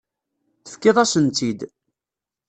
[0.63, 1.59] Tefkiḍ-asen-tt-id.